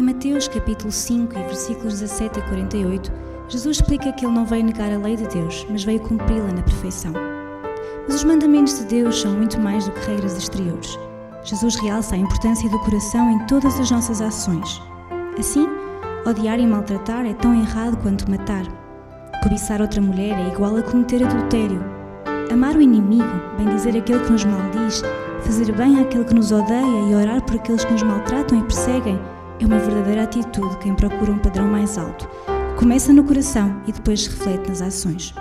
Mateus 0.00 0.48
capítulo 0.48 0.90
5 0.90 1.36
e 1.36 1.42
versículos 1.42 2.00
17 2.00 2.38
a 2.38 2.42
48, 2.44 3.12
Jesus 3.48 3.76
explica 3.76 4.12
que 4.12 4.24
ele 4.24 4.34
não 4.34 4.46
veio 4.46 4.64
negar 4.64 4.90
a 4.90 4.96
lei 4.96 5.16
de 5.16 5.26
Deus, 5.26 5.66
mas 5.68 5.84
veio 5.84 6.00
cumpri-la 6.00 6.52
na 6.52 6.62
perfeição. 6.62 7.12
Mas 8.06 8.14
os 8.14 8.24
mandamentos 8.24 8.78
de 8.78 8.84
Deus 8.84 9.20
são 9.20 9.32
muito 9.32 9.60
mais 9.60 9.84
do 9.84 9.92
que 9.92 10.10
regras 10.10 10.38
exteriores. 10.38 10.98
Jesus 11.44 11.76
realça 11.76 12.14
a 12.14 12.18
importância 12.18 12.70
do 12.70 12.78
coração 12.78 13.32
em 13.32 13.46
todas 13.46 13.78
as 13.78 13.90
nossas 13.90 14.22
ações. 14.22 14.80
Assim, 15.38 15.66
odiar 16.24 16.58
e 16.58 16.66
maltratar 16.66 17.26
é 17.26 17.34
tão 17.34 17.52
errado 17.52 17.98
quanto 17.98 18.30
matar. 18.30 18.64
Cobiçar 19.42 19.80
outra 19.82 20.00
mulher 20.00 20.38
é 20.38 20.48
igual 20.54 20.76
a 20.76 20.82
cometer 20.82 21.22
adultério. 21.22 21.84
Amar 22.50 22.76
o 22.76 22.80
inimigo, 22.80 23.24
bem 23.58 23.68
dizer 23.68 23.96
aquele 23.96 24.20
que 24.20 24.32
nos 24.32 24.44
maldiz, 24.44 25.02
fazer 25.40 25.72
bem 25.72 26.00
àquele 26.00 26.24
que 26.24 26.34
nos 26.34 26.52
odeia 26.52 27.10
e 27.10 27.14
orar 27.14 27.42
por 27.42 27.56
aqueles 27.56 27.84
que 27.84 27.92
nos 27.92 28.02
maltratam 28.02 28.58
e 28.58 28.62
perseguem 28.62 29.20
é 29.60 29.66
uma 29.66 29.78
verdadeira 29.78 30.24
atitude 30.24 30.76
quem 30.78 30.94
procura 30.94 31.32
um 31.32 31.38
padrão 31.38 31.66
mais 31.66 31.98
alto, 31.98 32.28
começa 32.76 33.12
no 33.12 33.24
coração 33.24 33.80
e 33.86 33.92
depois 33.92 34.26
reflete 34.26 34.68
nas 34.68 34.82
ações. 34.82 35.34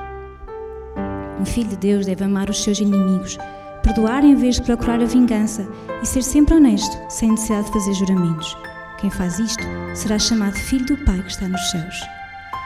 Um 1.40 1.46
filho 1.46 1.70
de 1.70 1.78
Deus 1.78 2.06
deve 2.06 2.24
amar 2.24 2.50
os 2.50 2.64
seus 2.64 2.80
inimigos, 2.80 3.38
perdoar 3.82 4.24
em 4.24 4.36
vez 4.36 4.55
de 4.55 4.62
procurar 4.62 5.02
a 5.02 5.05
vingança 5.05 5.68
e 6.02 6.05
ser 6.05 6.22
sempre 6.22 6.55
honesto, 6.55 6.96
sem 7.10 7.32
necessidade 7.32 7.66
de 7.66 7.74
fazer 7.74 7.94
juramentos. 7.94 8.55
Quem 9.00 9.10
faz 9.10 9.40
isto 9.40 9.64
será 9.96 10.20
chamado 10.20 10.54
filho 10.54 10.86
do 10.86 10.98
Pai 11.04 11.20
que 11.24 11.32
está 11.32 11.48
nos 11.48 11.72
céus. 11.72 12.02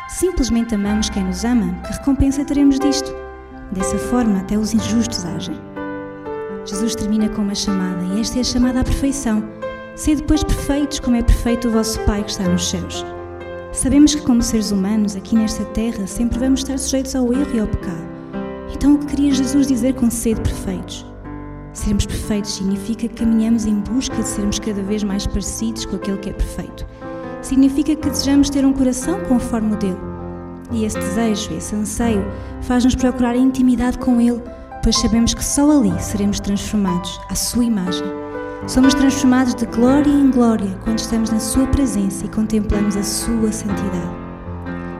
Simplesmente 0.09 0.75
amamos 0.75 1.09
quem 1.09 1.23
nos 1.23 1.45
ama, 1.45 1.73
que 1.81 1.93
recompensa 1.93 2.43
teremos 2.43 2.77
disto? 2.77 3.15
Dessa 3.71 3.97
forma, 3.97 4.39
até 4.39 4.57
os 4.57 4.73
injustos 4.73 5.25
agem. 5.25 5.55
Jesus 6.65 6.95
termina 6.95 7.29
com 7.29 7.41
uma 7.41 7.55
chamada, 7.55 8.03
e 8.03 8.19
esta 8.19 8.37
é 8.37 8.41
a 8.41 8.43
chamada 8.43 8.81
à 8.81 8.83
perfeição. 8.83 9.43
Sede 9.95 10.21
depois 10.21 10.43
perfeitos, 10.43 10.99
como 10.99 11.15
é 11.15 11.23
perfeito 11.23 11.69
o 11.69 11.71
vosso 11.71 11.97
Pai 12.01 12.21
que 12.21 12.31
está 12.31 12.43
nos 12.43 12.69
céus. 12.69 13.05
Sabemos 13.71 14.13
que, 14.13 14.21
como 14.23 14.41
seres 14.41 14.71
humanos, 14.71 15.15
aqui 15.15 15.35
nesta 15.35 15.63
terra, 15.65 16.05
sempre 16.05 16.37
vamos 16.37 16.59
estar 16.59 16.77
sujeitos 16.77 17.15
ao 17.15 17.31
erro 17.31 17.55
e 17.55 17.59
ao 17.61 17.67
pecado. 17.67 18.03
Então, 18.73 18.95
o 18.95 18.97
que 18.99 19.05
queria 19.05 19.33
Jesus 19.33 19.67
dizer 19.67 19.93
com 19.93 20.11
sede 20.11 20.41
perfeitos? 20.41 21.05
Sermos 21.71 22.05
perfeitos 22.05 22.55
significa 22.55 23.07
que 23.07 23.15
caminhamos 23.15 23.65
em 23.65 23.75
busca 23.75 24.17
de 24.17 24.27
sermos 24.27 24.59
cada 24.59 24.83
vez 24.83 25.01
mais 25.01 25.25
parecidos 25.25 25.85
com 25.85 25.95
aquele 25.95 26.17
que 26.17 26.29
é 26.29 26.33
perfeito. 26.33 26.85
Significa 27.41 27.95
que 27.95 28.09
desejamos 28.09 28.49
ter 28.49 28.65
um 28.65 28.73
coração 28.73 29.21
conforme 29.21 29.75
o 29.75 29.77
dele. 29.77 29.97
E 30.73 30.83
esse 30.83 30.99
desejo, 30.99 31.53
esse 31.53 31.73
anseio, 31.73 32.25
faz-nos 32.63 32.95
procurar 32.95 33.37
intimidade 33.37 33.97
com 33.97 34.19
ele, 34.19 34.41
pois 34.83 34.97
sabemos 34.97 35.33
que 35.33 35.43
só 35.43 35.71
ali 35.71 35.97
seremos 36.01 36.41
transformados 36.41 37.17
à 37.29 37.35
sua 37.35 37.63
imagem 37.63 38.24
Somos 38.67 38.95
transformados 38.95 39.53
de 39.53 39.65
glória 39.67 40.09
em 40.09 40.31
glória 40.31 40.75
quando 40.83 40.97
estamos 40.97 41.29
na 41.29 41.39
Sua 41.39 41.67
presença 41.67 42.25
e 42.25 42.29
contemplamos 42.29 42.97
a 42.97 43.03
Sua 43.03 43.51
santidade. 43.51 44.15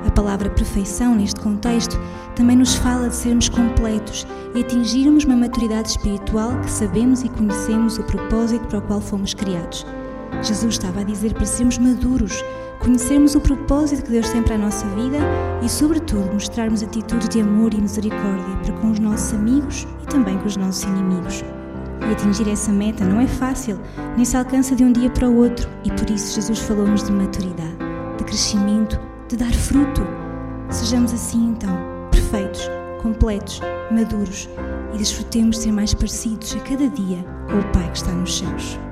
A 0.05 0.11
palavra 0.11 0.51
perfeição, 0.51 1.15
neste 1.15 1.39
contexto, 1.39 1.99
também 2.35 2.55
nos 2.55 2.75
fala 2.75 3.09
de 3.09 3.15
sermos 3.15 3.49
completos 3.49 4.27
e 4.53 4.59
atingirmos 4.59 5.23
uma 5.23 5.35
maturidade 5.35 5.89
espiritual 5.89 6.59
que 6.61 6.69
sabemos 6.69 7.23
e 7.23 7.29
conhecemos 7.29 7.97
o 7.97 8.03
propósito 8.03 8.67
para 8.67 8.77
o 8.77 8.81
qual 8.83 9.01
fomos 9.01 9.33
criados. 9.33 9.83
Jesus 10.43 10.75
estava 10.75 10.99
a 10.99 11.03
dizer 11.03 11.33
para 11.33 11.45
sermos 11.45 11.79
maduros, 11.79 12.43
conhecermos 12.79 13.33
o 13.33 13.41
propósito 13.41 14.03
que 14.03 14.11
Deus 14.11 14.29
tem 14.29 14.43
para 14.43 14.55
a 14.55 14.59
nossa 14.59 14.85
vida 14.89 15.17
e, 15.63 15.69
sobretudo, 15.69 16.31
mostrarmos 16.31 16.83
atitudes 16.83 17.29
de 17.29 17.41
amor 17.41 17.73
e 17.73 17.81
misericórdia 17.81 18.57
para 18.63 18.73
com 18.73 18.91
os 18.91 18.99
nossos 18.99 19.33
amigos 19.33 19.87
e 20.03 20.05
também 20.05 20.37
com 20.37 20.45
os 20.45 20.55
nossos 20.55 20.83
inimigos. 20.83 21.43
E 22.01 22.11
atingir 22.11 22.49
essa 22.49 22.71
meta 22.71 23.03
não 23.03 23.19
é 23.19 23.27
fácil, 23.27 23.79
nem 24.15 24.25
se 24.25 24.37
alcança 24.37 24.75
de 24.75 24.83
um 24.83 24.91
dia 24.91 25.09
para 25.09 25.29
o 25.29 25.37
outro, 25.37 25.69
e 25.83 25.91
por 25.91 26.09
isso 26.09 26.35
Jesus 26.35 26.59
falou-nos 26.59 27.03
de 27.03 27.11
maturidade, 27.11 27.77
de 28.17 28.23
crescimento, 28.23 28.99
de 29.27 29.37
dar 29.37 29.53
fruto. 29.53 30.01
Sejamos 30.69 31.13
assim 31.13 31.49
então, 31.49 31.75
perfeitos, 32.11 32.69
completos, 33.01 33.61
maduros 33.91 34.49
e 34.93 34.97
desfrutemos 34.97 35.57
de 35.57 35.63
ser 35.63 35.71
mais 35.71 35.93
parecidos 35.93 36.55
a 36.55 36.59
cada 36.59 36.87
dia 36.89 37.23
com 37.47 37.59
o 37.59 37.71
Pai 37.71 37.89
que 37.91 37.97
está 37.97 38.11
nos 38.11 38.37
céus. 38.37 38.84